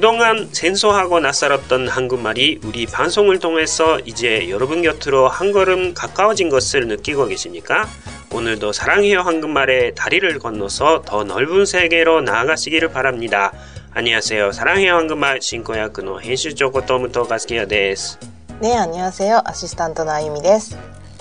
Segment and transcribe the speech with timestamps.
[0.00, 7.26] 그동안 생소하고 낯설었던 한국말이 우리 방송을 통해서 이제 여러분 곁으로 한 걸음 가까워진 것을 느끼고
[7.26, 7.88] 계십니까?
[8.30, 13.52] 오늘도 사랑해요 한국말의 다리를 건너서 더 넓은 세계로 나아가시기를 바랍니다.
[13.92, 14.52] 안녕하세요.
[14.52, 18.18] 사랑해요 한국말 신고야크노編集長 고토무토 가스키야 です.
[18.60, 19.40] 네, 안녕하세요.
[19.46, 20.76] 아시스탄트 나이미 です.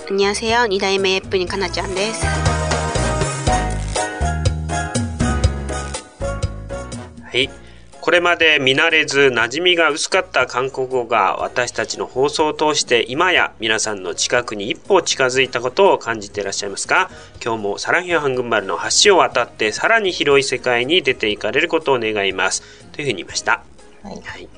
[0.10, 0.66] 안녕하세요.
[0.70, 2.26] 2代目 예쁜이 카나ちゃんです.
[7.24, 7.50] はい。
[8.11, 17.09] これまで見慣れず馴染みが薄かった韓国語が私たちの放送を通して今や皆さんの近くに一歩近づいたことを感じていらっしゃいますか？
[17.41, 22.65] 今日もサラヒョハングンマルの橋を渡ってさらに広い世界に出ていかれることを願います。
[22.91, 23.63] というふうに言いました。
[24.03, 24.21] はい。
[24.21, 24.49] はい。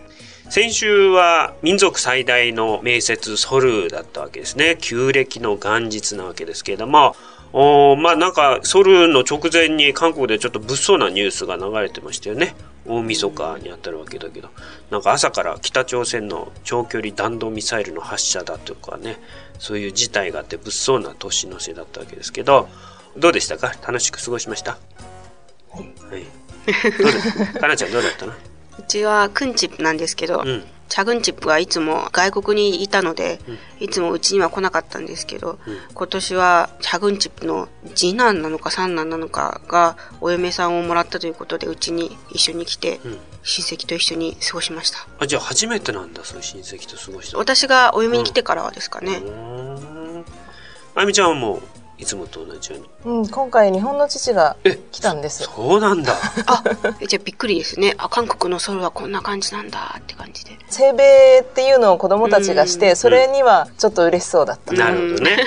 [0.48, 4.78] 先週は民族最大の名節ソルだったわけですね。
[4.80, 7.16] 旧暦の元日なわけですけれども、
[7.52, 12.54] おまあなんかソルの直前に韓国でちょっと物騒なニュースが流れてましたよね。
[12.86, 14.50] 大晦日にあたるわけだけど、
[14.90, 19.18] なんか朝から北朝鮮の長距離弾道ミサイルの発射だとかね、
[19.58, 22.68] そういう事態があって物騒な年の瀬だったわけですけど、
[23.16, 23.72] どうでしたか？
[23.86, 24.72] 楽しく過ごしました？
[24.72, 24.78] は
[25.78, 26.24] い。
[26.98, 28.32] どうでかなちゃんどうだったの？
[28.32, 30.64] うちはくんちなんですけど、うん。
[30.92, 33.40] チャグンチップはいつも外国にいたので、
[33.80, 35.58] いつもうちには来なかったんですけど、
[35.94, 43.00] 今年はチャグンチップの次男なのか三男なのかがお嫁さんをもらったということでうちに一緒に来て、
[43.42, 44.98] 親戚と一緒に過ごしました。
[45.18, 47.40] あ、じゃあ初めてなんだ、そういう親戚と過ごしたの。
[47.40, 49.22] 私がお嫁に来てからはですかね。
[50.94, 51.62] あゆみちゃんはもう、
[52.02, 53.20] いつもと同じように。
[53.20, 55.44] うん、今回日本の父がえ来たんです。
[55.44, 56.14] そうなんだ。
[56.46, 56.64] あ、
[57.06, 57.94] じゃあびっくりですね。
[57.96, 60.58] あ、韓国のソウルはこんな感じなんだって感じで。
[60.68, 64.72] 聖米っていうのを子供たちがしうて、それにはちょっと嬉しそうだった。
[64.72, 65.44] なるほどね。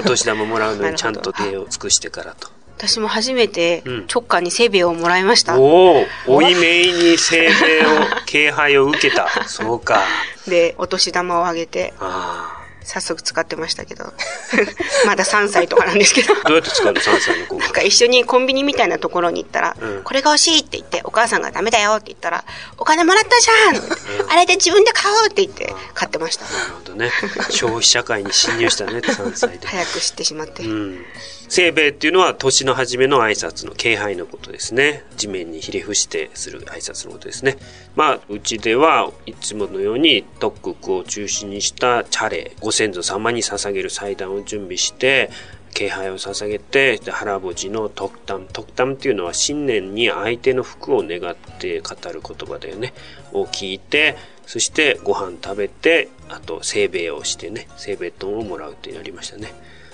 [0.00, 2.48] お年玉もらうのにちゃんと手を尽くしてからと。
[2.76, 5.58] 私も初めてうん直下にセベをもらいました。
[5.58, 7.88] おお、おいめいに聖米を、
[8.26, 9.28] 敬拝を受けた。
[9.46, 10.02] そうか。
[10.46, 12.59] で、お年玉をあげて、あ
[12.92, 14.12] 早速使ってましたけど。
[15.06, 16.34] まだ3歳とかなんですけど。
[16.34, 16.48] あ。
[16.48, 17.72] どうやって使うの ?3 歳の子がなん。
[17.72, 22.44] か一緒にコンビニみたいなところに行ったら、うんこれが欲しいって言って、お母さんがダメだよって言ったら、
[22.78, 26.44] お金もらったじゃん、あれで自分で買うって言って買ってました。
[26.46, 27.12] なるほどね。
[27.50, 29.66] 消費社会に侵入したね、3歳で。
[29.68, 30.64] 早く知ってしまって。
[30.64, 31.04] うん。
[31.50, 35.02] 聖米っていうのは年の初めの挨拶の敬拝のことですね。
[35.16, 37.56] 地面にひれ伏してする挨拶のことですね。
[37.96, 45.28] まあ、うちではいつものように特国を中心にしたチャレ、ご先祖様に捧げる祭壇を準備して、
[45.74, 48.46] 敬拝を捧げて、で腹ぼちの特壇。
[48.52, 52.94] 特壇っていうのは新年に相手の福を願って語る言葉だよね。
[53.32, 59.52] を聞いて、そしてご飯食べて、あと、聖米をしてね、聖米丼をもらうってやりましたね。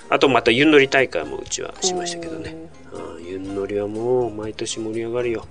[0.09, 2.55] あとまた、ゆんのり大会もうちはしましたけどね。
[2.91, 5.45] うん、ゆんのりはもう毎年盛り上がるよ。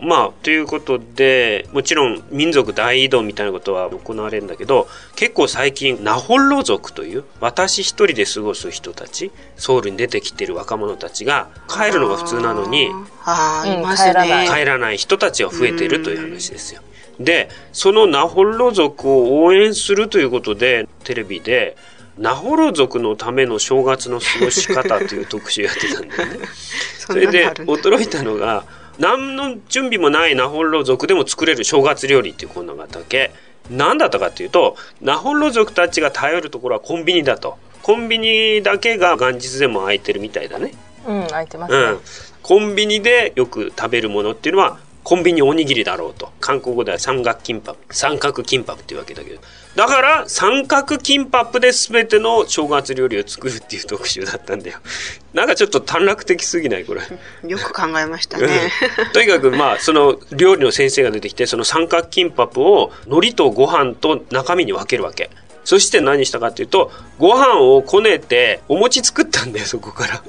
[0.00, 12.90] うん、まあ、ということで、もちろん民族大移動みたいなことは行われるんだけど、結構最近、ナホッロ族という、私一人で過ごす人たち、ソウルに出てきてる若者たちが、帰るのが普通なのに、
[13.24, 14.54] ああ、うんいます帰らないね。
[14.54, 16.82] 帰らない人たちが増えているという話ですよ。
[17.20, 21.76] で、そのナホロ族を応援するということで、テレビで、
[22.18, 26.46] ナホロ族のための正月の過ごし方という特集やってたんだよね。
[26.98, 28.64] そそれで驚いたのが、
[28.98, 33.32] 何の準備もないナホロ族でも作れる正月料理っていうコーナーがあったわけ。
[33.70, 37.56] 何だったかっていうと、ナホロ族たちが頼るところはコンビニだと。
[37.82, 40.72] コンビニだけが元日でも空いてるみたいだね。
[41.06, 41.78] うん、空いてますね。
[41.78, 42.00] うん、
[42.42, 46.30] コンビニでよく食べるものっていうのはコンビニおにぎりだろうと。
[46.40, 49.40] 韓国語では三角金箔三角金箔っていうわけだけど。
[49.74, 54.78] だから三角金箔で全ての正月料理を作るっていう特集だったんだよ。
[55.34, 56.84] なんかちょっと短絡的すぎない？
[56.84, 57.00] これ。
[57.48, 58.70] よく考えましたね。
[59.12, 65.30] とにかくまあその料理の先生が出てきてその三角金箔を海苔とご飯と中身に分けるわけ。
[65.64, 70.20] そして何したかっていうとご飯をこねてお餅作ったんだよそこから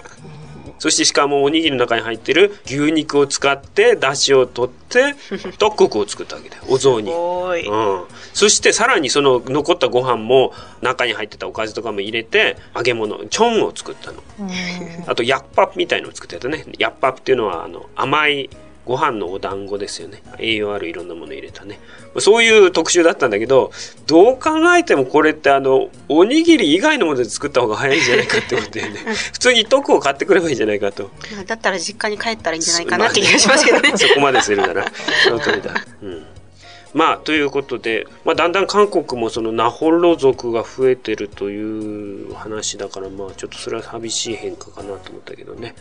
[0.84, 5.16] そしてしかもおにぎりの中に入ってる牛肉を使って出汁を取って
[5.58, 6.64] 特国を作ったわけだよ。
[6.68, 7.10] お雑煮。
[7.10, 8.04] うん、
[8.34, 10.52] そしてさらにその残ったご飯も
[10.82, 14.22] 中に入ってたおかずとかも入れて揚げ物チョンを作ったの。
[15.08, 16.66] あとヤッパップみたいのを作ってたね。
[16.78, 18.50] ヤッパップっていうのはあの甘い
[18.86, 21.80] ご飯のお団子ですよね栄養あるいろんなもの入れたね
[22.20, 23.72] そういう特集だったんだけど
[24.08, 29.00] どう考えてもこれってあのおにぎり以外のもので作った方が早いんじゃないかってことだよね
[29.32, 31.10] 普通に特を買ってくればいいんじゃないかと
[31.48, 33.98] だったら実家に帰ったらいいんじゃないかなって気がしますけどね。
[33.98, 34.86] そこまでするなら、
[35.26, 35.74] その通りだ。
[36.02, 36.26] うん。
[36.94, 45.74] まあ、ということで、まあ、だんだん韓国もそのナホロ族が増えてるという話だから、まあ、ちょっとそれは寂しい変化かなと思ったけどね。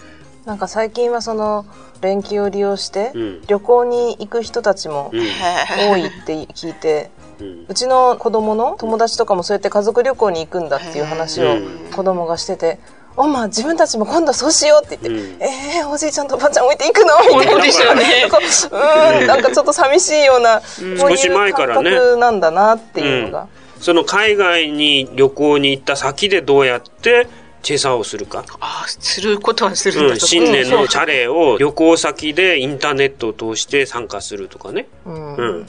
[0.45, 1.65] なんか最近はその
[2.01, 3.43] 連休を利用してうん。
[3.47, 5.21] 旅行に行く人たちもうん。
[5.21, 7.11] 多いって聞いて
[7.41, 7.67] うん。
[7.69, 11.91] うちの子供の友達とかもそうやって家族旅行に行くんだっていう話をうん。
[11.95, 12.79] 子供がしてて
[13.17, 15.43] 「おま自分たちも今度そうしよう」って言って「うん。
[15.43, 17.63] えー、おじいちゃんとおばあちゃん置いていくの?」みたいな。
[17.63, 18.05] ですよね。
[18.29, 19.27] うーん。
[19.29, 20.65] なんかちょっと寂しいような、こ
[21.07, 21.91] う少し前からね。
[21.91, 23.47] 覚なんだなっていうのが。
[23.81, 27.27] その海外に旅行に行った先でどうやって
[27.63, 28.45] チェサーをするか？
[28.61, 34.89] ああ、することはするんだ、うん、新年のチャレを旅行先でインターネットを通して参加するとかね。
[35.07, 35.37] うん。
[35.37, 35.67] うん、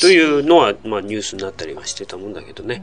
[0.00, 2.82] というのは、まあニュースになったりはしてたもんだけどね。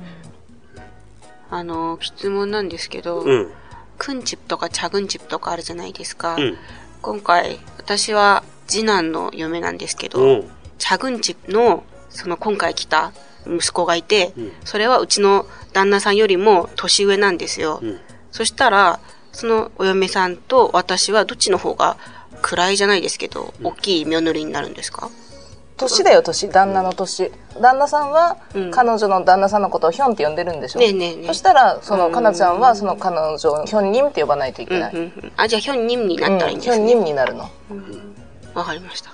[1.52, 3.52] うん、あの、質問なんですけど、うん、
[3.98, 6.38] くんちとか茶ぐんちとかあるじゃないですか。
[7.02, 10.46] 今回、私は次男の嫁なんですけど、
[10.78, 13.12] 茶ぐんちの、その今回来た
[13.46, 14.34] 息子がいて、
[14.64, 17.82] それはうちの旦那さんよりも年上なんですよ。
[18.34, 18.38] うん。
[18.38, 19.00] そしたら、
[19.32, 21.98] そのお嫁さんと私はどっちの方が
[22.42, 25.10] 位じゃないですけど、大きい妙塗りになるんですか？
[25.76, 26.50] 年だよ年。
[26.50, 27.32] 旦那の年。
[27.60, 28.72] 旦那さんはうん。
[28.72, 31.28] 彼女の旦那さんのことをヒョンって呼んでるんでしょ、ねえねえねえ。
[31.28, 35.00] そしたらそのかなちゃんはその彼女をヒョンニムって呼ばないといけない、うん。
[35.00, 35.32] うんうん。
[35.36, 36.84] あ、じゃあヒョンニムになったらいいんヒですね。
[36.84, 37.50] ョンニムになるの。
[38.54, 39.10] わ、かりました。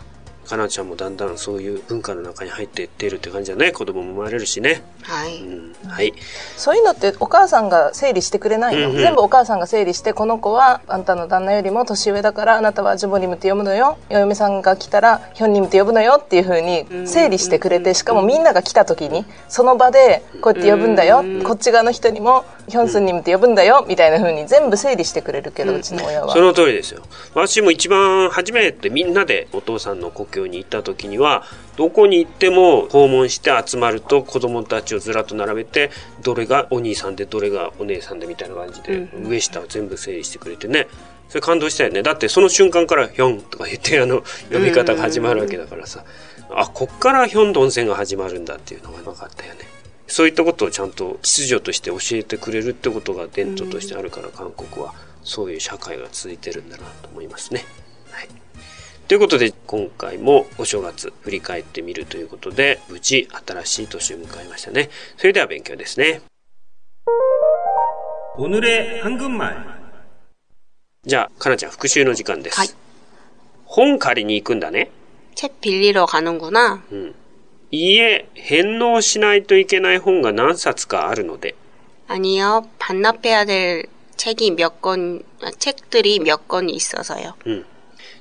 [0.50, 3.72] かなちゃんもだんだんそういう文化の中に入っていってるって感じだね。
[3.72, 4.84] 子供も生まれるしね。
[5.04, 5.38] はい。
[5.38, 6.14] うん、はい。
[6.58, 26.40] そういうのってお母さんが整理してくれないの、うんうん全部お母さんが整理してこの子はあんたの旦那よりも年上だからあなたはジュボリムって呼ぶのよお嫁さんが来たらヒョンニムって呼ぶのよっていう風に整理してくれてしかもみんなが来た時にその場でこうやって呼ぶんだよこっち側の人にもヒョンスンニムって呼ぶんだよみたいな風に全部整理してくれるけどうちの親はそ。
[26.40, 27.02] の通りですよ。
[27.34, 31.44] 私も一番初めてみんなでお父さんの故郷に行った時には、
[31.78, 40.88] どこに行っても訪問して集まると子供たちをずらっと並べて、どれがお兄さんでどれがお姉さんでみたいな感じで、上下を全部整理してくれてね。
[41.30, 42.02] それ感動したよね。
[42.02, 46.04] だってその瞬間からヒョンとか言ってあの呼び方が始まるわけだからさ。
[46.52, 49.69] あ、こっからヒョンドン戦が始まるんだっていうのが分かったよね。
[50.09, 57.65] そういったことをちゃんと秩序として教えてくれるってことが伝統としてあるから、韓国はそういう社会が続いてるんだなと思いますね。
[58.11, 58.29] はい。
[59.09, 64.91] ということで、今回もお正月振り返ってみるということで、無事新しい年を迎えましたね。
[65.17, 66.21] それでは勉強ですね。
[68.37, 69.55] 오늘의 한국말
[71.07, 72.59] じゃあ、かなちゃん復習の時間です。
[72.59, 72.71] はい
[73.67, 74.91] 本借りに行くんだね。
[75.35, 76.85] 책 빌리러 가는구나.
[77.71, 81.55] 家返納しないといけない本が何冊かあるので、
[82.07, 83.87] 아니요, 반납해야 될
[84.17, 87.35] 책이 몇 권, 아, 책들이 몇 권 있어서요.
[87.47, 87.65] うん。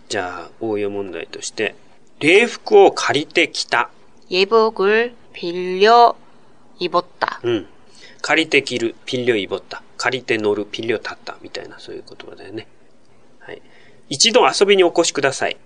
[0.09, 1.75] じゃあ、応用問題として、
[2.19, 3.89] 礼服を借りてきた。
[4.29, 6.15] 예복을 빌려
[6.79, 7.39] 입었다.
[7.44, 7.67] うん。
[8.21, 9.83] 借りて着る、ピンリョイボッタ。
[9.97, 11.38] 借りて乗る、ピンリョ立った。
[11.41, 12.67] みたいな、そういう言葉だよね。
[13.39, 13.61] はい。
[14.09, 15.57] 一度遊びにお越しください。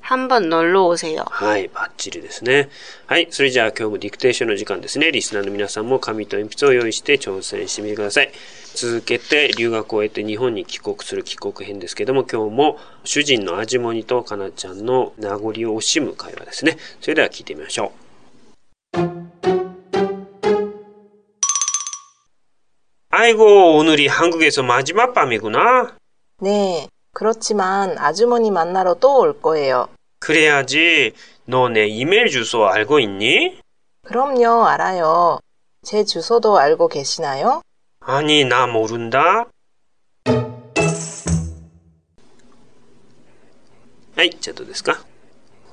[0.00, 1.24] 한번 놀러 오세요.
[1.28, 2.68] はい、バッチリですね。
[3.06, 5.10] はい、それじゃあ今日もディクテーションの時間ですね。
[5.10, 8.30] リスナーの皆さんも紙と鉛筆を用意して挑戦してみてください。
[8.74, 16.76] 続けて留学を終えて日本に帰国する帰国編ですけども、今日も主人のアジモニとかなちゃんの名残を惜しむ会話ですね。
[17.00, 18.06] それでは聞いてみましょう。
[23.18, 25.96] 아이고 오늘이 한국에서 마지막 밤이구나.
[26.42, 29.88] 네 그렇지만 아주머니 만나러 또 올 거예요.
[30.20, 31.12] 그래야지.
[31.46, 33.60] 너 내 이메일 주소 알고 있니?
[34.04, 35.38] 그럼요 알아요.
[35.84, 37.62] 제 주소도 알고 계시나요?
[38.00, 39.46] 아니 나 모른다.
[44.16, 45.04] はい、じゃあどうですか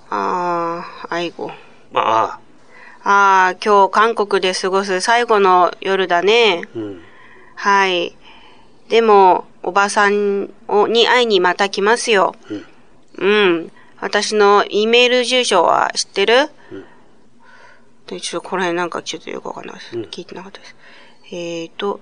[0.10, 1.50] 아, 아이고.
[1.92, 2.02] ま
[2.36, 2.40] あ、
[3.06, 6.64] 아, 今日韓国で過ごす最後の夜だね。
[6.76, 7.02] うん。
[7.56, 8.16] はい。
[8.90, 12.35] でも、 おばさんをに会いにまた来ますよ。
[13.19, 13.73] うん。
[14.01, 16.49] 私の E メール住所は知ってる、
[18.07, 19.97] でちょっとこの辺なんかちょっとよくわかんないです。
[19.97, 20.77] 聞いてなかったです。
[21.31, 22.01] えーと、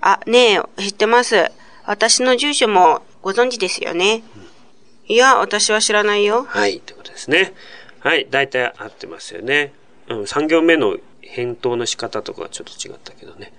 [0.00, 1.50] あ、ねえ、知ってます。
[1.84, 4.22] 私の住所もご存知ですよね。
[5.06, 6.44] いや、私は知らないよ。
[6.44, 7.54] はい、ということですね。
[8.00, 9.72] はい、大体合ってますよね。
[10.08, 13.52] うん、3行目の返答の仕方とかはちょっと違ったけどね。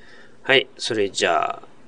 [0.44, 1.67] はい、それじゃあ、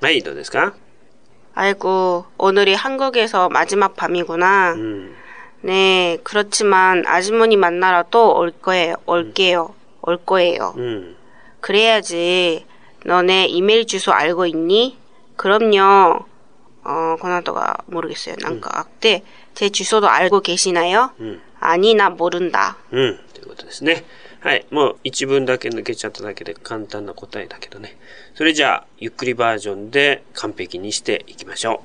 [0.00, 0.74] はい、どうですか
[1.54, 4.74] 아이고, 오늘이 한국에서 마지막 밤이구나.
[4.74, 5.14] 음.
[5.62, 8.96] 네, 그렇지만 아주머니 만나러 또 올 거예요.
[9.06, 9.74] 올게요.
[10.02, 10.74] 올 거예요.
[10.76, 11.16] 음.
[11.60, 12.66] 그래야지.
[13.06, 14.98] 너네 이메일 주소 알고 있니?
[15.36, 16.26] 그럼요.
[16.84, 18.36] 어, 고나도가 모르겠어요.
[18.40, 19.22] 난가 악대.
[19.54, 21.10] 제 주소도 알고 계시나요?
[21.20, 21.40] 음.
[21.58, 22.76] 아니, 나 모른다.
[22.92, 23.18] うん。
[23.32, 24.04] ということですね。
[24.40, 24.66] はい。
[24.70, 27.96] もう一文だけ抜けちゃっただけで簡単な答えだけどね。
[28.34, 31.82] それじゃあ、ゆっくりバージョンで完璧にしていきましょ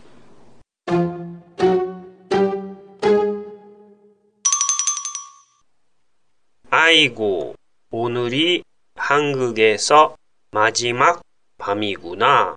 [0.90, 0.92] う.
[6.70, 7.56] 아이고,
[7.92, 8.64] 오늘이
[8.96, 10.16] 한국에서
[10.52, 11.22] 마지막
[11.58, 12.56] 밤이구나.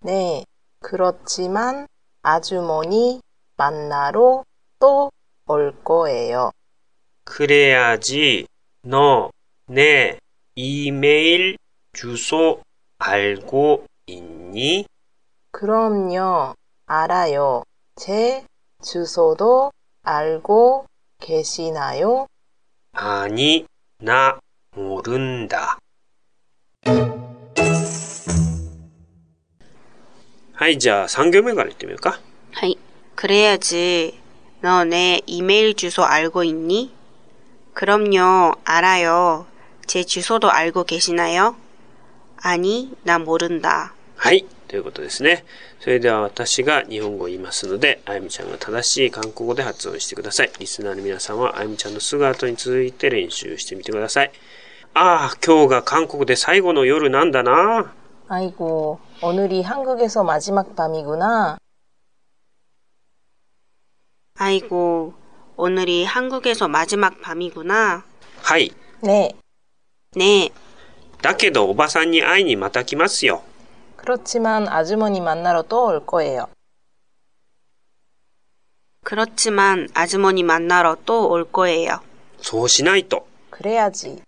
[0.00, 0.44] 네.
[0.80, 1.86] 그렇지만
[2.22, 3.20] 아주머니
[3.56, 4.44] 만나러
[4.78, 5.10] 또
[5.46, 6.50] 올 거예요.
[7.24, 8.46] 그래야지
[8.86, 9.30] 너
[9.68, 10.18] 내
[10.54, 11.56] 이메일
[11.92, 12.60] 주소
[12.98, 14.86] 알고 있니?
[15.50, 16.54] 그럼요.
[16.86, 17.62] 알아요.
[17.96, 18.44] 제
[18.82, 19.70] 주소도
[20.02, 20.86] 알고
[21.20, 22.26] 계시나요?
[22.92, 23.66] 아니,
[23.98, 24.38] 나
[24.76, 25.78] 모른다.
[30.54, 32.20] はい、じゃあ3行目から言ってみようか。
[32.52, 32.76] 하이.
[33.14, 34.20] 그래야지.
[34.60, 36.92] 너 내 이메일 주소 알고 있니?
[37.76, 39.46] 그럼요, 알아요.
[39.86, 41.56] 제 주소도 알고 계시나요?
[42.36, 43.94] 아니, 나 모른다.
[44.16, 45.44] はい、ということですね。
[45.80, 50.52] それでは私が日本語を言いますので、あゆみちゃんが正しい韓国語で発音してください。
[50.60, 54.32] リスナーの皆さんはあゆみちゃんのすぐ後に続いて練習してみてください。
[54.94, 57.92] ああ、今日が韓国で最後の夜なんだな。
[58.28, 61.58] 아이고, 오늘이 한국에서 마지막 밤이구나.
[64.36, 65.12] 아이고,
[65.56, 68.04] 오늘이 한국에서 마지막 밤이구나.
[68.42, 68.72] はい。
[69.02, 69.32] 네.
[70.16, 70.50] 네,
[71.22, 73.42] だけどおばさんに会いにまた来ますよ。
[73.96, 76.48] 그렇지만 아주머니 만나러 또 올 거예요.
[79.04, 82.00] 그렇지만 아주머니 만나러 또 올 거예요.
[82.40, 83.26] そうしないと。
[83.50, 84.22] 그래야지.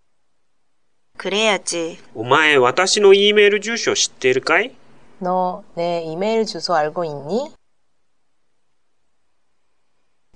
[1.16, 1.98] 그래야지.
[2.14, 4.74] お前、私の E メール住所知っているかい
[5.20, 7.52] 너 내 이메일 주소 알고 있니?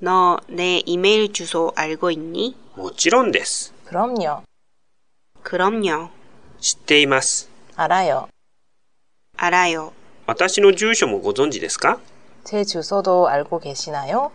[0.03, 2.55] 너 내 이메일 주소 알고 있니?
[2.77, 3.73] もちろんです。
[3.87, 4.43] 그럼요.
[5.43, 6.11] 그럼요.
[6.61, 7.49] 知っています。
[7.77, 8.29] 알아요.
[9.37, 9.93] 알아요.
[10.27, 11.99] 私の住所もご存知ですか
[12.45, 14.33] 제 주소도 알고 계시나요?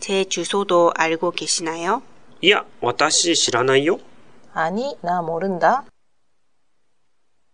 [0.00, 2.02] 제 주소도 알고 계시나요?
[2.40, 3.98] いや、私知らないよ。
[4.54, 5.84] 아니, 나 모른다.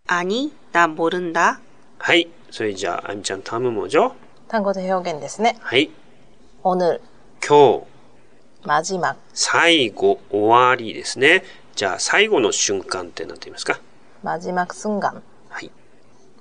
[0.07, 1.61] 아니, 나 모른다.
[1.99, 2.29] はい。
[2.51, 4.13] それじゃあ、あゆみちゃん、タムモジョ。
[4.49, 5.57] 単語で表現ですね。
[5.61, 5.91] はい。
[6.63, 7.01] 오늘
[7.47, 7.87] 今日、
[8.65, 11.45] 마지막 最後、終わりですね。
[11.75, 13.81] じゃあ、最後の瞬間って何て言いますか
[14.23, 15.71] 마지막 순간 はい。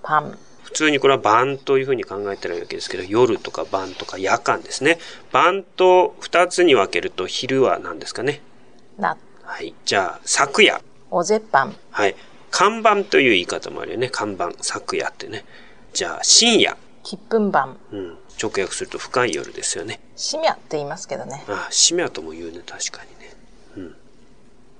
[0.01, 4.97] 밤 普通にこれは晩というふうに考えたらいいわけですけど、夜とか晩とか夜間ですね。
[5.31, 8.41] 晩と二つに分けると昼は何ですかね。
[8.97, 9.75] 낮 はい。
[9.85, 10.81] じゃあ、昨夜。
[11.12, 12.15] 어젯밤 はい。
[12.50, 14.09] 看板という言い方もあるよね。
[14.09, 15.43] 看板、昨夜ってね。
[15.91, 16.77] じゃあ、深夜。
[17.03, 18.16] 깊은 밤 うん。
[18.40, 20.00] 直訳すると深い夜ですよね。
[20.16, 21.45] シミャって言いますけどね。
[21.49, 23.35] ああ、シミャとも言うね、確かにね。
[23.76, 23.97] うん。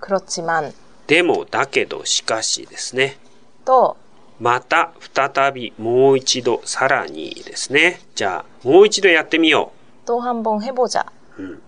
[0.00, 0.73] クロチマン。
[1.07, 3.19] でも、だけど、しかしですね。
[3.65, 3.97] と、
[4.41, 8.00] また、再び、もう一度、さらにですね。
[8.15, 9.73] じゃあ、もう一度やってみよ
[10.05, 10.07] う。
[10.07, 11.07] と半分へぼじゃ。
[11.38, 11.62] うん。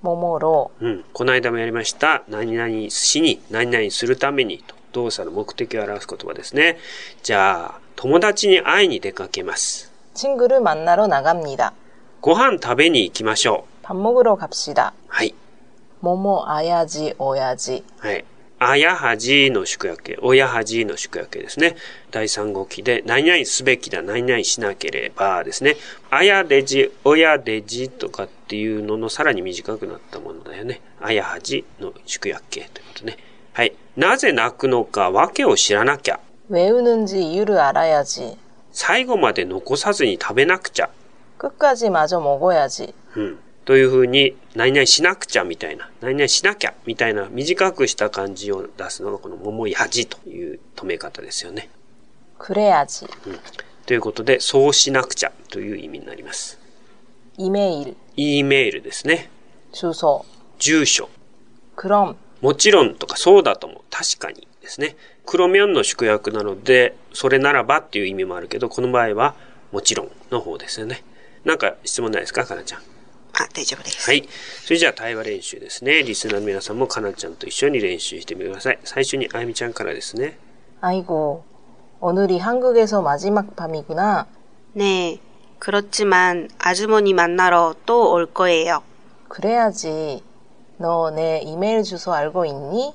[0.00, 0.86] ももろう。
[0.86, 1.04] うん。
[1.12, 2.22] この間もやりました。
[2.28, 6.78] 何々しに、何々するためにと、動作の目的を表す言葉ですね。
[7.22, 9.93] じゃあ、友達に会いに出かけます。
[10.13, 11.73] 친구를 만나러 나갑니다.
[12.21, 14.93] ご飯食べに行きましょ 밥 먹으러 갑시다.
[15.07, 15.07] う。
[15.07, 15.33] はい。
[16.01, 18.25] 뭐뭐 아야지 오야지 はい。
[18.61, 21.77] あやはじの宿約形、おやはじの宿約形ですね。
[22.11, 25.77] 第三語記で、何々すべきだ、何々しなければですね。
[26.09, 30.81] あやでじ、おやでじとかっていうののさらに短くなったものだよね。
[30.99, 33.17] あやはじの宿約形ということね。
[33.53, 33.73] はい。
[33.95, 36.19] なぜ泣くのか訳を知らなきゃ。
[36.49, 38.35] 왜 우는지 이유를 알아야지.
[38.73, 40.89] 最後まで残さずに食べなくちゃ。
[41.37, 42.93] 끝까지 마저 먹어야지.
[43.15, 43.39] うん。
[43.65, 51.69] というふうに、何々しなくちゃみたいな、何々しなきゃみたいな短くした感じを出すのがこの桃やじという止め方ですよね。
[52.39, 53.07] 그래야지.
[53.85, 56.59] ということで、そうしなくちゃという意味になります。
[57.37, 59.29] 이메일, E メールですね。
[59.71, 60.25] 주소.
[60.57, 61.09] 住所。
[61.75, 64.95] 그럼 もちろんとかそうだとも確かにですね。
[65.25, 69.35] 黒ミョンの宿約なので、それならばっていう意味もあるけど、この場合は
[69.71, 71.03] もちろんの方ですよね。
[71.45, 72.81] なんか質問ないですかかなちゃん。
[73.33, 74.09] 아, 大丈夫です。
[74.09, 74.27] はい。
[74.65, 76.03] それじゃあ対話練習ですね。
[76.03, 78.79] リスナーの皆さんもかなちゃんと一緒に練習してみてください。
[78.83, 80.37] 最初にあゆみちゃんからですね。
[80.81, 81.43] 아이고
[82.01, 84.25] 오늘이 한국에서 마지막 밤이구나.
[84.73, 85.19] 네,
[85.59, 88.81] 그렇지만 아주머니 만나러 또 올 거예요.
[89.27, 90.23] 그래야지.
[90.77, 92.93] 너 내 이메일 주소 알고 있니?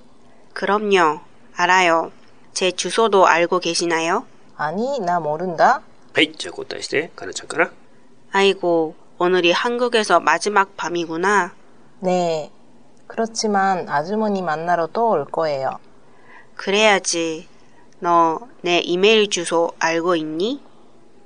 [0.54, 1.20] 그럼요.
[1.54, 2.11] 알아요.
[2.58, 4.26] 제 주소도 알고 계시나요?
[4.56, 5.82] 아니, 나 모른다.
[6.14, 7.70] はい、じゃあ答えして、かなちゃんから。
[8.32, 11.52] 아이고, 오늘이 한국에서 마지막 밤이구나.
[12.00, 12.50] 네.
[13.06, 15.78] 그렇지만 아주머니 만나러 또 올 거예요.
[16.56, 17.49] 그래야지.
[18.00, 20.61] 너 내 이메일 주소 알고 있니?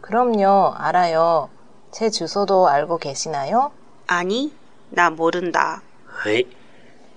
[0.01, 1.51] 그럼요, 알아요.
[1.91, 3.73] 제 주소도 알고 계시나요?
[4.07, 4.53] 아니,
[4.91, 5.83] 나 모른다.
[6.07, 6.47] はい。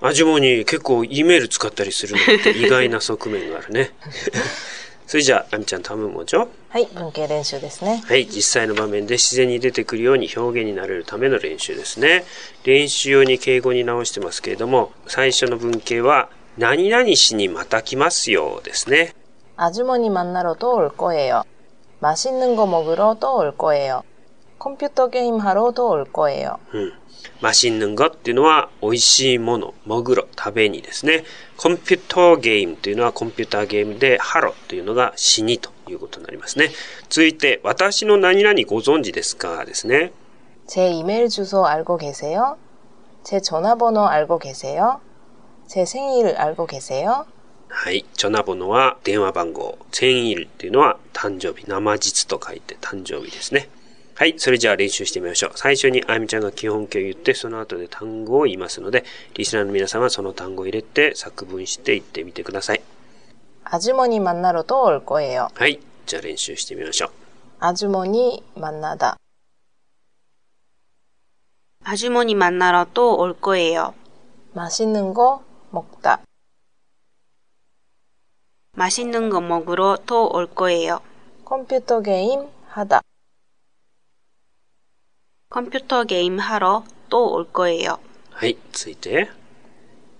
[0.01, 3.91] アジモに結構 E メール使ったりするのって意外な側面があるね。
[5.05, 6.47] それじゃあ、あみちゃん頼むもんちょ。
[6.69, 8.01] はい、文系練習ですね。
[8.05, 12.23] はい、実際の場面で自然に出てくるように表現になれるための練習ですね。
[12.63, 19.13] 練習用に敬語に直してますけれども、最初の文型は、何々しにまた来ますよですね。
[19.57, 21.43] 아주머니 만나러 또 올 거예요.
[21.99, 24.03] 맛있는 거 먹으러 또 올 거예요.
[24.57, 26.57] 컴퓨터 게임 하러 또 올 거예요.
[26.73, 26.93] うん。
[27.41, 31.23] マシンヌンガっていうのは美味しいもの、もぐろ、食べにですね。
[31.57, 36.69] コンピューターゲームっていうのはコンピューターゲームで、ハロっていうのが死にということになりますね。
[37.09, 40.11] 続いて、私の何々ご存知ですかですね。
[40.67, 42.57] 제 이메일 주소 알고 계세요?
[43.23, 45.01] 제 전화번호 알고 계세요?
[45.67, 47.25] 제 생일 알고 계세요?
[47.73, 48.05] はい。
[48.13, 49.79] チョナボノは電話番号。
[49.91, 51.65] センイルっていうのは誕生日。
[51.67, 53.69] 生実と書いて誕生日ですね。
[54.15, 54.35] はい。
[54.37, 55.51] それじゃあ練習してみましょう。
[55.55, 59.03] 最初にあゆみちゃんが基本形を言って、その後で単語を言いますので、
[59.33, 62.81] リスナーの皆さんはその単語を入れて作文して言ってみてください。
[63.63, 65.47] 아주머니 만나러 또 올 거예요.
[65.55, 65.79] はい。
[66.05, 67.09] じゃあ練習してみましょう。
[67.59, 69.17] 아주머니 만나다.
[71.83, 73.93] 아주머니 만나러 또 올 거예요.
[74.53, 76.21] 맛있는 거 먹다.
[78.73, 80.99] 맛있는 거 먹으러 또 올 거예요.
[81.45, 83.01] 컴퓨터 게임 하다.
[85.49, 87.99] 컴퓨터 게임 하러 또 올 거예요.
[88.31, 88.57] はい。
[88.71, 89.29] 続いて、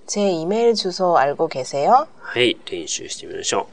[0.06, 2.08] 제 이메일 주소 알고 계세요?
[2.20, 2.58] はい。
[2.66, 3.68] 練習してみましょ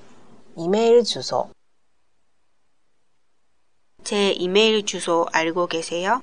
[0.56, 1.50] 이메일 주소.
[4.04, 6.22] 제 이메일 주소 알고 계세요?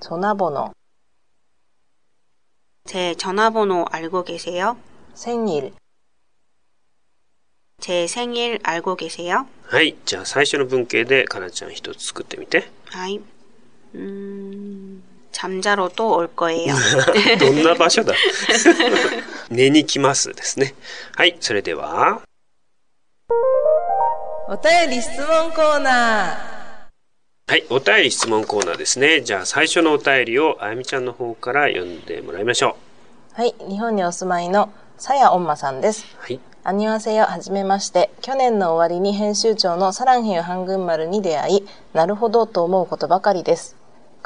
[0.00, 0.72] 전화번호.
[2.86, 4.76] 제 전화번호 알고 계세요?
[5.14, 5.74] 생일.
[7.80, 9.46] 제 생일 알고 계세요?
[9.70, 9.74] う。
[9.76, 9.96] はい。
[10.04, 12.68] じゃあ最初の文型でかなちゃん一つ作ってみて。
[12.92, 13.20] 아이,
[13.94, 14.63] 음,
[15.34, 16.74] 잠자러 또 올 거예요.
[17.38, 18.14] どんな場所だ
[19.50, 20.74] 寝に来ますですね。
[21.14, 21.36] はい。
[21.40, 22.22] それでは、
[24.48, 27.50] お便り質問コーナー。
[27.50, 27.64] はい。
[27.70, 29.22] お便り質問コーナーですね。
[29.22, 32.76] じゃあ最初のお便りをあゆみちゃんの方から読んでもらいましょ
[33.32, 36.04] はい、日本にお住まいのさやおんまさんです。
[36.18, 36.22] う。
[36.22, 36.40] はい。
[36.62, 38.10] アニワセヨはじめまして。
[38.20, 43.76] 去年の終わりに編集長のサランヘヨハングンマルに出会い、なるほどと思うことばかりです。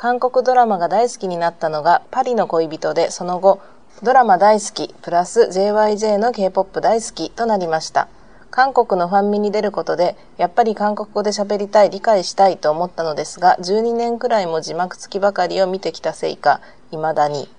[0.01, 3.59] 韓国ドラマが大好きになったのがパリの恋人で、その後、
[4.01, 8.07] ドラマ大好き、プラス JYJ の K-POP 大好きとなりました。
[8.49, 17.53] 韓国のファンミに出ることで、やっぱり韓国語で喋りたい、理解したいと思ったのですが、12年くらいも字幕付きばかりを見てきたせいか、未だに。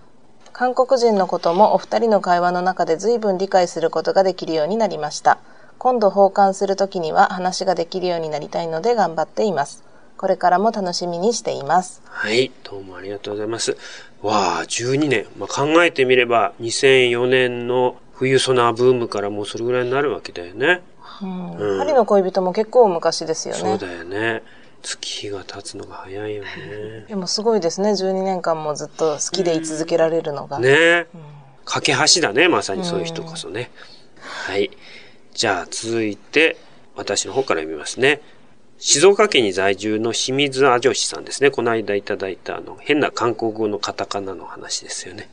[0.55, 5.37] 韓国人のこともお二人の会話の中で随分理解することができるようになりました。
[5.77, 9.90] 今度奉還するときには話ができるようになりたいので頑張っています。
[10.21, 12.03] これからも楽しみにしています。
[12.05, 12.53] はい。
[12.63, 13.79] どうもありがとうございます。
[14.21, 15.25] わあ、12年。
[15.39, 20.83] まあ、考えてみれば、2004年の冬ソナーブームからもうそれぐらいになるわけだよね。
[21.23, 23.61] うんうんパリの恋人も結構昔ですよね。
[23.63, 24.43] そうだよね。
[24.83, 27.07] 月日が経つのが早いよね。
[27.09, 27.93] でもすごいですね。
[27.93, 30.59] 12年間もずっと好きで居続けられるのが。
[30.59, 31.07] ねえ。
[31.65, 32.47] 架け橋だね。
[32.49, 33.71] まさにそういう人こそね。
[34.21, 34.71] はい。
[35.33, 36.59] じゃあ続いて、
[36.95, 38.21] 私の方から読みますね。
[38.83, 41.51] 静岡県に在住の清水あ女子さんですね。
[41.51, 45.29] この間いただいたあの変な韓国語のカタカナの話ですよね。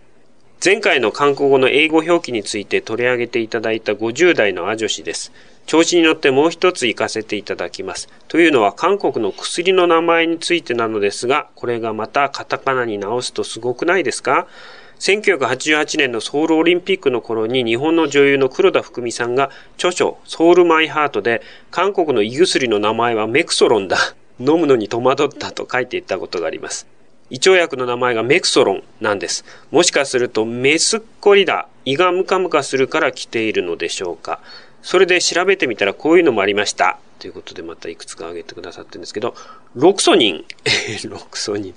[0.63, 5.31] 前回の韓国語の英語表記について取り上げていただいた50代のア女子です。
[5.65, 8.10] 調子に乗ってもう一つ行かせていただきます。
[8.27, 14.47] というのは韓国の薬の名前についてなのですが、これがまたカタカナに直すとすごくないですか？
[14.99, 23.97] 1988年のソウルオリンピックの頃に日本の女優の黒田福美さんが著書ソウルマイハートで韓国の胃薬の名前はメクソロンだ。
[24.39, 26.86] 飲むのに戸惑ったと書いていったことがあります。
[27.29, 29.43] 胃腸薬の名前がメクソロンなんです。
[29.71, 31.67] もしかするとメスっこりだ。
[31.86, 34.39] 胃がムカムカするから来ているのでしょうか。
[34.88, 36.97] それで調べてみたらこういうのもありました。
[37.19, 39.36] ということでまたいくつか挙げてくださってるんですけど、
[39.76, 40.45] ロクソニン。
[41.10, 41.73] ロクソニン。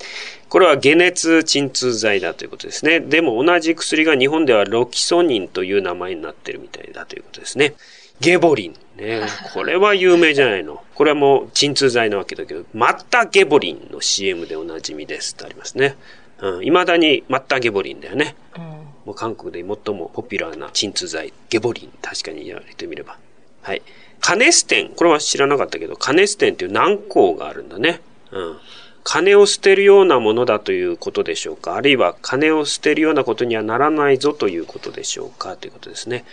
[0.49, 3.01] これは解熱鎮痛剤だということですね。
[3.01, 7.75] でも同じ薬が日本ではロキソニンという名前になってるみたいだということですね。
[8.21, 8.77] ゲボリン。
[8.97, 9.23] ね。
[9.55, 10.81] これは有名じゃないの。
[10.95, 15.97] これはもう鎮痛剤なわけだけど、マッタゲボリンの CM でおなじみですってありますね。
[16.39, 16.61] うん。
[16.61, 18.37] 未だにマッタゲボリンだよね。
[18.57, 21.93] うんもう韓国で最もポピュラーな鎮痛剤、ゲボリン。
[22.03, 23.17] 確かに言われてみれば。
[23.63, 23.83] はい。
[24.21, 24.91] カネステン。
[24.91, 28.01] これは知らなかったけど、カネステンっていう軟膏があるんだね。
[28.31, 28.57] うん。
[29.03, 36.25] 金を捨てるようなものだということでしょうかあるいは金を捨てるようなことにはならないぞということでしょうかということですね。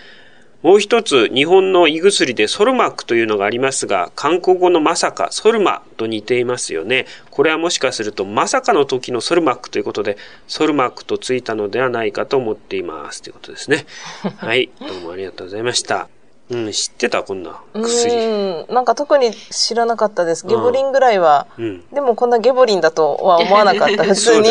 [0.63, 7.05] もう一つ、日本の胃薬でソルマックというのがありますが、韓国語のまさか、ソルマと似ていますよね。
[7.29, 10.17] これはもしかすると、まさかの時のソルマックということで、
[10.47, 13.21] ソルマックとついたのではないかと思っています。
[13.21, 13.85] ということですね。
[14.37, 14.71] はい。
[14.79, 16.07] どうもありがとうございました。
[16.49, 18.15] うん、知ってたこんな薬。
[18.15, 21.83] うんなんか特に知らなかったですゲボリンぐらいは、うん。
[21.93, 24.49] でもこんなゲボリンだとは思わなかった 普通に。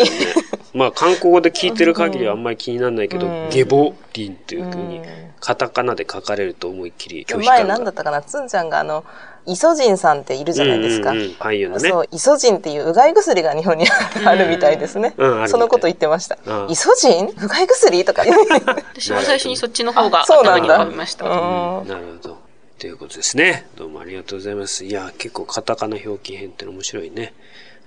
[0.73, 5.05] まあ、韓国語で聞いてる限りはあんまり気にならないけど、うんゲボリンというふうにうん、
[5.39, 7.73] カタカナで書かれると思いっきり拒否前感が。
[7.75, 8.21] 何だったかな？
[8.21, 9.03] つんちゃんがあの
[9.45, 11.89] イソジンさんっているじゃないですか、うんうんうん俳優のね。
[11.89, 13.85] そう、イソジンっていううがい薬が日本に
[14.25, 15.13] あるみたいですね。
[15.17, 16.71] うんあるみたいそのこと言ってましたうん。
[16.71, 17.29] イソジン？
[17.29, 18.03] うがい薬？
[18.03, 18.23] とか。
[18.93, 21.25] 私は最初にそっちの方が そうなんだ頭に浮かびました。
[21.25, 22.37] うんなるほど。
[22.77, 23.65] ということですね。
[23.75, 24.85] どうもありがとうございます。
[24.85, 27.33] いや、結構カタカナ表記編っての面白いね。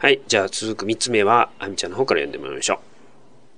[0.00, 0.22] はい。
[0.26, 2.80] じゃあ続く三つ目は、あみちゃんの方から読んでもらいましょ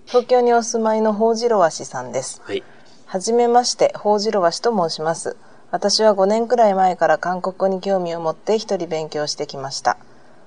[0.06, 2.42] 東京にお住まいのほうじろわしさんです。
[2.44, 2.48] う。
[2.48, 2.64] はい。
[3.06, 5.36] はじめまして、ほうじろわしと申します。
[5.70, 9.98] 私は5年くらい前から韓国語に興味を持って一人勉強してきました。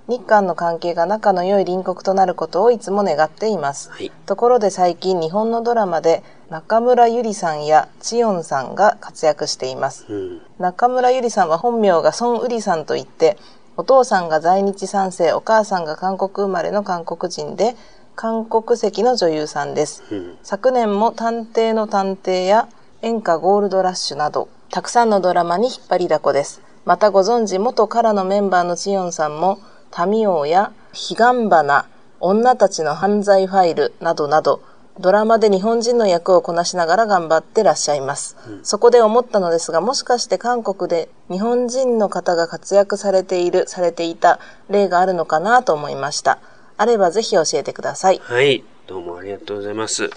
[0.10, 3.90] 日韓の関係が仲の良い隣国となることをいつも願っています。
[3.90, 4.12] はい。
[4.26, 10.06] ところで最近日本のドラマで中村ゆりさんや千代さんが活躍しています。
[10.10, 10.42] うん。
[10.60, 13.38] 中村ゆりさんは本名が孫うりさんといって
[13.78, 17.76] お父さんが在日三世お母さんが韓国生まれの韓国人で
[18.16, 20.38] 韓国籍の女優さんですうん。
[20.44, 22.70] 昨年も「探偵の探偵」や
[23.02, 29.60] 「演歌ゴールドラッシュ」などたくさんのドラマに引っ張りだこですまたご存知元カラのメンバーのチヨンさんも
[29.92, 31.86] 「タミオや「彼岸花」
[32.22, 34.62] 「女たちの犯罪ファイル」などなど
[35.00, 46.40] ドラマで日本人の役をこなしながら頑張ってらっしゃいます、そこで思ったのですがもしかして韓国で日本人の方が活躍されているされていた例があるのかなと思いました
[46.78, 48.64] あればぜひ教えてくださいはい。
[48.88, 50.12] どうもありがとうございます。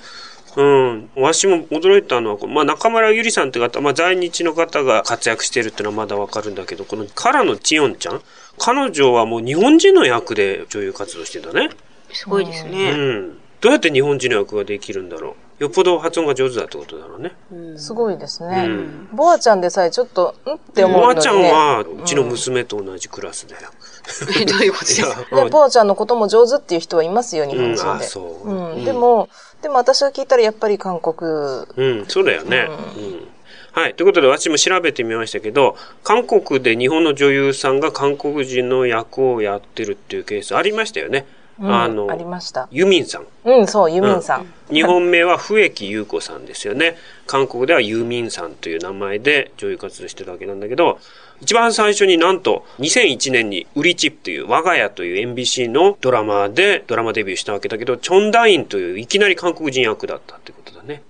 [0.57, 1.09] うん。
[1.17, 8.21] わしも驚いたのは、まあ、中村ゆりさんって方、まあ、在日の方が活躍してるってのはまだわかるんだけど、このカラのチヨンちゃん？
[8.59, 11.71] 彼女はもう日本人の役で女優活動してんだね。
[12.13, 12.93] すごいですうね。
[12.93, 13.38] ん。
[13.61, 15.63] どうやって日本人の役ができるんだろう？
[15.65, 17.33] よっぽど発音が上手だってことだろうね。
[17.77, 23.71] すごいですね、うんボアちゃんでさえちょっとんって思うのにねおばあちゃんは、うちの娘と同じクラスだよ。
[24.41, 28.41] えどういうことですかボアちゃんのことも上手っていう人はいますよ日本うん、あ、人で、そ
[28.81, 28.85] う。
[28.85, 29.29] でも
[29.63, 31.31] でも私が聞いたらやっぱり韓国
[31.77, 32.69] うん、そうだよね。
[32.97, 33.29] うん。
[33.73, 33.95] はい。
[33.95, 41.27] ということで、私も調べてみましたけど、韓国で日本の女優さんが韓国人の役をやってるっていうケースありましたよね。
[41.61, 43.27] うんあのありましたユミンさん。
[43.45, 46.97] うんそうユミンさん、日本名は笛木優子さんですよね。
[47.27, 50.99] 韓国ではユーミンさんという名前で女優活動してるわけなんだけど、
[51.41, 61.03] 一番最初になんと2001年にウリチップという我が家という MBC のドラマでドラマデビューしたわけだけど、チョンダインといういきなり韓国人役だったってことだね。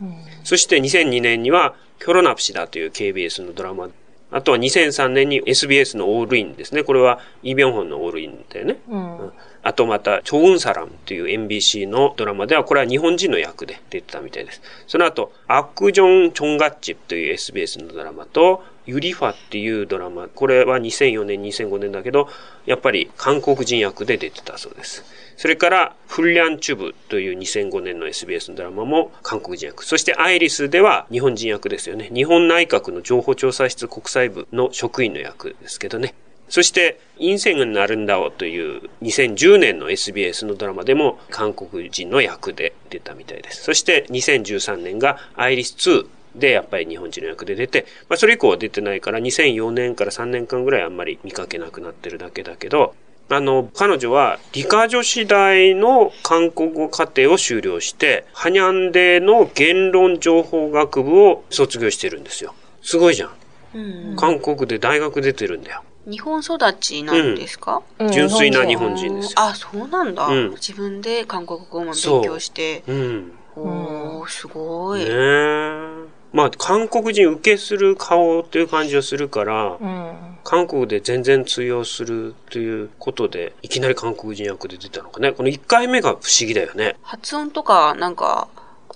[0.00, 3.90] うんそして2002年には、キョロナプシダという KBS のドラマ。
[4.30, 6.84] あとは2003年に SBS のオールインですね。
[6.84, 8.76] これはイ・ビョンホンのオールインだよね。
[8.88, 9.32] うん
[9.62, 14.62] あとまた、チョウンサラムという MBC のドラマでは、これは日本人の役で出てたみたいです。
[14.86, 22.28] その後、アクジョン・チョンガッチという SBS のドラマと、ユリファっていうドラマ、これは2004年、2005年だけど、
[22.64, 25.04] やっぱり韓国人役で出てたそうです。
[25.36, 29.84] それから、フルリャンチュブという2005年の SBS のドラマも韓国人役。
[29.84, 32.10] そして、アイリスでは日本人役ですよね。
[32.14, 36.14] 日本内閣の情報調査室国際部の職員の役ですけどね。
[36.48, 43.64] そして、インセングになるんだおという2010年の SBS のドラマでも韓国人の役で出たみたいです。
[43.64, 46.06] そして2013年がアイリス2
[46.36, 52.94] でやっぱり日本人の役で出て、まあそれ以降は出てないから2004年から3年間ぐらいあんまり見かけなくなってるだけだけど、
[53.30, 62.54] あの、彼女は理科女子大の韓国語課程を修了して、ハニャンデの言論情報学部を卒業してるんですよ。
[62.82, 63.30] すごいじゃん。
[63.74, 65.82] うん韓国で大学出てるんだよ。
[66.08, 69.32] 日本育ちなんですか、うん純粋な日本人ですよ。
[69.36, 72.82] あ、そうなんだ、うん自分で韓国語も勉強して。
[72.88, 73.32] うん。
[73.56, 75.00] おー、すごい。
[75.00, 76.08] ねえ。
[76.32, 80.12] まあ、韓国人受けする顔っていう感じがするから、うん
[80.44, 85.32] 韓国で全然通用するということで、いきなり韓国人役で出たのかね。
[85.32, 86.96] この1回目が不思議だよね。
[87.02, 88.48] 発音とか、なんか、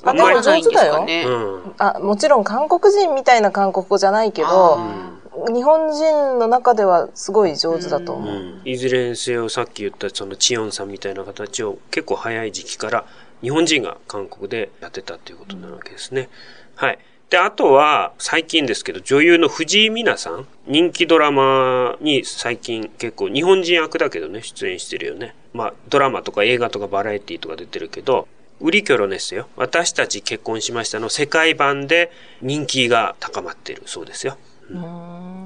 [0.02, 1.24] あわからないんですかね？
[1.26, 1.74] うん。
[1.76, 4.48] あもちろん韓国人みたいな韓国語じゃないけど
[4.78, 5.10] あ
[5.54, 8.34] 日本人の中ではすごい上手だと思う。
[8.34, 13.06] うん、いずれにせよさっき言ったそのチヨンさんみたいな形を結構早い時期から
[13.40, 16.28] 日本人が韓国でやってたっていうことになるわけですね。
[16.76, 16.98] はい。
[17.30, 25.34] で、あとは、最近ですけど、女優の藤井美奈さん、人気ドラマに最近結構、日本人役だけどね、出演してるよね。
[25.54, 28.28] まあ、ドラマとか映画とかバラエティとか出てるけど、
[28.60, 29.48] ウリキョロネスよ。
[29.56, 34.36] 私たち結婚しましたの世界版で人気が高まってるそうですよ。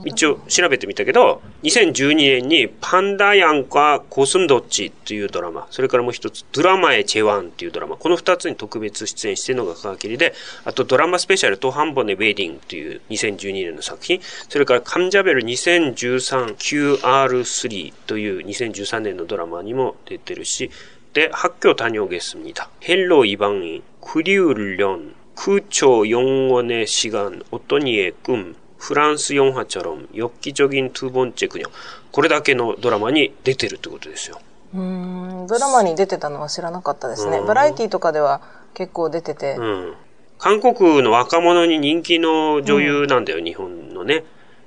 [0.06, 10.34] 一応調べてみたけど、2012年にパンダヤンかコスンドッチっていうドラマ、それからもう一つドラマエチェワンっていうドラマ、この二つに特別出演してるのが皮切りで、
[10.66, 20.72] あとドラマスペシャルトハンボネウェディングっていう2012年の作品、それからカンジャベル 2013QR3 という2013年のドラマにも出てるし、
[21.14, 28.56] で、학교다녀오겠습니다 헬로 이방인, 크리울련, 크초 영원의 시간, 어떤 이의 꿈,
[28.87, 31.72] フランス4波チャロン、ヨッキジョギン・トゥーボンチェクニョン、
[32.12, 34.38] これだけのドラマに出てるってことですよ。
[34.77, 37.40] うんドラマに出てたのは知らなかったですね。
[37.40, 38.42] バラエティーとかでは
[38.75, 39.94] 結構出てて、うん。
[40.38, 44.22] 韓国の若者に人気の女優なんだよ、うん、日本のね。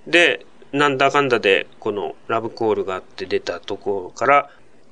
[0.05, 4.49] で、なんだかんだで、このラブコールがあって出たところから、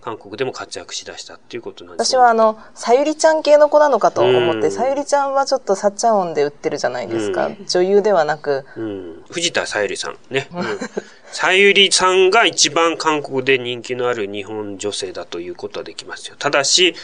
[0.08, 7.52] 韓国でも活躍しだしたっていうことなんです私はあの、さゆりちゃん系の子なのかと思って、うんさゆりちゃんはちょっとサッチャ音で売ってるじゃないですか。
[7.68, 8.66] 女優ではなく。
[8.78, 9.24] うん。
[9.30, 10.48] 藤田さゆりさんね。
[10.54, 10.64] うん。
[11.32, 16.36] さゆりさんが一番韓国で人気のある日本女性だということはできますよ。
[16.38, 16.96] ただし、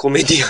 [0.00, 0.42] コメディ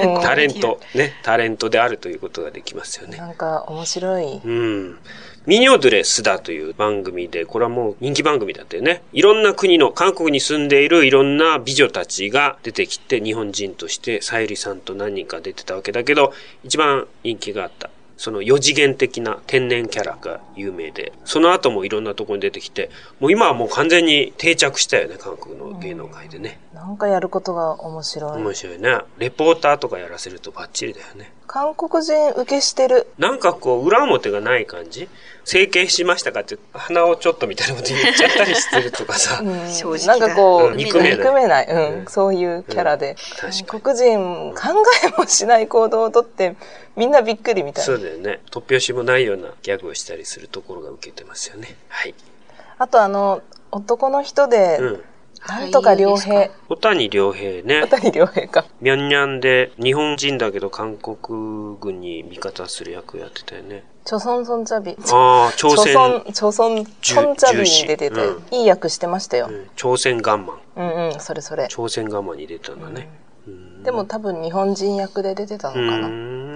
[0.00, 3.18] アン、うんタレント、ね、タレントであるということができますよね。
[3.18, 4.40] なんか面白い。
[4.42, 4.98] うん。
[5.44, 9.02] ミニョドレスダという番組で、これはもう人気番組だったよね。
[9.12, 16.32] いろんな国の、韓国に住んでいるいろんな美女たちが出てきて、日本人として、さゆりさんと何人か出てたわけだけど、
[16.64, 17.90] 一番人気があった。
[18.18, 26.58] その四次元的な天然キャラが有名で、その後もいろんなところに出てきて、もう今はもう完全に定着したよね、韓国の芸能界でね。
[26.74, 28.42] なんかやることが面白い。
[28.42, 28.98] 面白いね。
[29.18, 31.32] レポーターとかやらせるとバッチリだよね。
[31.46, 33.06] 韓国人受けしてる。
[33.18, 35.08] なんかこう、裏表がない感じ？
[35.44, 39.40] 整形しましたかって、鼻をちょっとみたいなこと言っちゃったりしてるとかさ。
[39.42, 41.66] うん 正直なんかこう、うん憎め憎めない。
[41.68, 43.16] ないうん、そういうキャラで。
[43.40, 44.60] 確か韓国人、考
[45.04, 46.54] えもしない行動をとって、
[46.96, 47.86] みんなびっくりみたいな。
[47.86, 48.40] そうだよね。
[48.50, 51.76] 突拍子もないようなギャグをしたりするところが受けてますよね。
[51.88, 52.14] はい。
[52.78, 55.04] あとあの、男の人で、うん。
[55.46, 56.50] なんとか良平。
[56.68, 57.82] 小谷良平ね。
[57.82, 58.66] 小谷良平か。
[58.80, 63.84] ミャンニャンで日本人だけど韓国軍に味方する役やってたよね。
[64.04, 64.96] チョソンソンチャビ。
[65.12, 69.52] ああ、朝鮮、チョソン、チョソン、チョンチャビに出てて重視、いい役してましたよう。
[69.52, 70.58] ん朝鮮ガンマン。
[70.76, 71.68] うんうん、それそれ。
[71.68, 73.08] 朝鮮ガンマンに出たんだね。
[73.46, 76.08] うんでも多分日本人役で出てたのうかな。
[76.08, 76.47] ーん。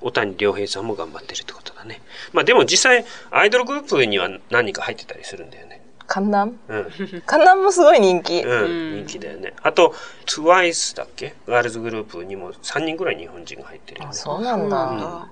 [0.00, 2.00] 小谷良平さんも頑張ってるってことだね。
[2.32, 5.80] まあでも実際、アイドルグループには何人か入ってたりするんだよね。
[6.06, 6.58] カンナン？
[6.68, 7.22] うん。
[7.24, 8.40] カンナンもすごい人気。
[8.40, 9.54] うん、人気だよね。
[9.62, 9.94] あと、
[10.26, 11.34] TWICE だっけ？
[11.46, 14.14] ガールズグループにも3人ぐらい日本人が入ってるよねあ、。
[14.14, 15.04] そうなんそうなんだ。
[15.04, 15.28] だ。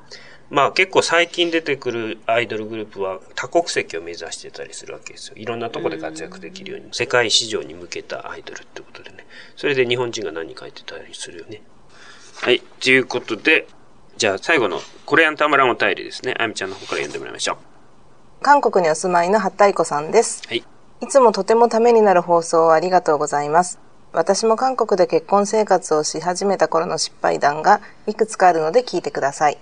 [0.48, 5.34] まあ結構最近出てくるアイドルグループは多国籍を目指してたりするわけですよ。
[5.36, 9.26] いろんなとこで活躍できるように、世界市場に向けたアイドルってことでね。
[9.56, 11.62] それで日本人が何人か入ってたりするよね。
[12.40, 12.60] はい。
[12.80, 13.68] ということで、
[14.20, 16.35] じゃあ最後のコレアンタマランお便りですね。
[16.38, 17.56] あゆみちゃんの方から読んでもらいましょう。
[18.42, 20.42] 韓国にお住まいの八太子さんです。
[20.46, 20.62] はい。
[21.00, 23.78] いつもとてもためになる放送をありがとうございます。
[24.12, 29.56] 私も韓国で結婚生活をし始めた頃の失敗談がいくつかあるので聞いてください。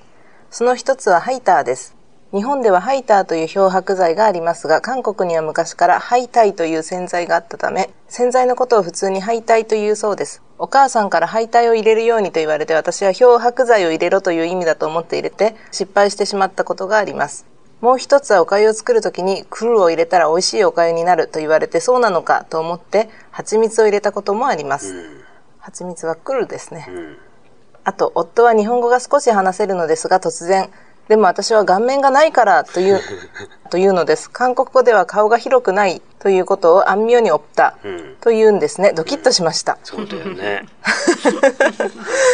[0.51, 1.95] その一つはハイターです。
[2.31, 10.43] 日本ではハイターという漂白剤がありますが、韓国には昔からハイタイという洗剤があったため、洗剤のことを普通にハイタイというそうです。
[10.59, 17.47] お母さんからハイタイを入れるようにと言われて私は漂白剤を入れろという意味だと思って入れて失敗してしまったことがあります。
[17.81, 24.93] もう一つはお粥を作るときにクルを入れたら美味しいお粥になると言われてそうなのかと思って蜂蜜を入れたこともあります。
[25.61, 26.87] 蜂蜜はクルですね。
[26.91, 27.17] うん。
[27.85, 30.69] あと、夫は日本語が少し話せるのですが突然、
[31.09, 33.01] でも私は顔面がないからという、
[33.71, 34.31] というのです。
[34.31, 38.17] 韓国語では顔が広くないということを安妙におったうん。
[38.21, 38.93] というんですね。
[38.93, 39.79] ドキッとしました。
[39.83, 40.67] そうだよね。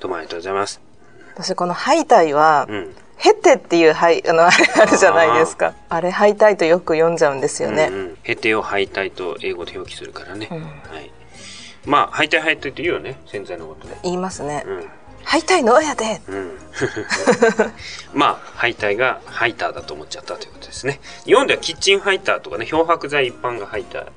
[0.00, 0.80] どうもありがとうございます。
[1.34, 2.94] 私このハイタイは、うん。
[3.16, 5.72] ヘテっていうハイ、あの、あれあるじゃないですか。
[5.88, 7.88] あれハイタイとよく読んじゃうんですよね。
[7.90, 8.18] うんうん。
[8.22, 10.48] ヘテを敗退と英語で表記するからね。
[10.50, 11.10] はい。
[11.86, 13.18] まあ、敗退敗退って言うよね。
[13.26, 13.98] 洗剤のことね。
[14.02, 14.64] 言いますね。
[14.66, 14.90] うん。
[15.28, 16.58] ハイタイの親でうん。
[18.14, 21.00] まあ、ハイタイがハイターだと思っちゃったということですね。
[21.24, 24.12] 日本ではキッチンハイターとかね、漂白剤一般がハイターだよね。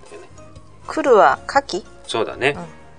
[0.88, 1.86] 来るは牡蠣？
[2.08, 2.56] そうだね。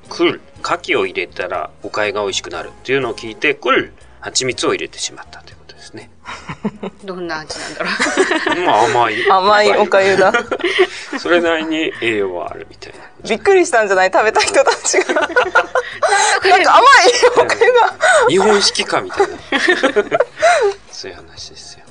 [0.08, 6.10] クル、牡蠣を入れたらお粥が美味しくなるっていうのを聞いて、クル、蜂蜜を入れてしまったということですね。
[7.04, 7.90] どんな味なんだろ
[8.66, 9.30] まあ甘い。
[9.30, 10.32] 甘いおかゆだ。
[11.20, 12.98] それなりに栄養はあるみたいな。
[13.28, 14.10] びっくりしたんじゃない？
[14.12, 15.28] 食べた人たちが。
[16.48, 16.86] なんか甘い
[17.36, 17.96] おかゆが。
[18.28, 19.36] 日本式かみたいな。
[20.90, 21.84] そういう話ですよ。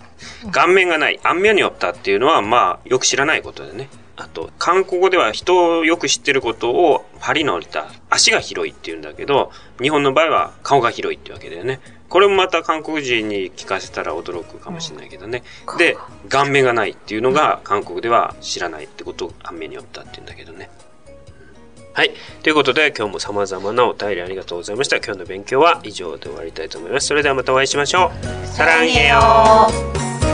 [0.52, 3.90] 顔面がない、アンミョニョッタっていうのは、まあ、よく知らないことでね。
[4.16, 11.80] あと、韓国語では人をよく知ってることを、パリの降りた、足が広いって言うんだけど、日本の場合は顔が広いってわけだよね。
[12.10, 15.44] これもまた韓国人に聞かせたら驚くかもしれないけどね。
[15.78, 15.96] で、
[16.28, 20.70] 顔面がないっていうのが韓国では知らないってことをアンミョニョッタって言うんだけどね。
[21.94, 22.12] はい。
[22.44, 24.98] ということで、今日も様々なお便りありがとうございました。
[24.98, 27.08] 今日の勉強は以上で終わりたいと思います。
[27.08, 28.12] それではまたお会いしましょ
[28.44, 28.48] う。
[28.48, 30.29] さらんげよ